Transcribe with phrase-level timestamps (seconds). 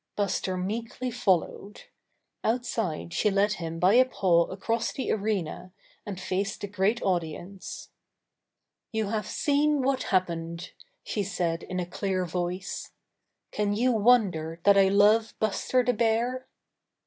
[0.15, 1.83] Buster meekly followed.
[2.43, 5.73] Outside she led him by a paw across the arena,
[6.07, 7.91] and faced the great audience.
[8.91, 10.71] "You have seen what happened,''
[11.03, 12.93] she said in a clear voice.
[13.51, 16.47] "Can you wonder that I love Buster the Bear?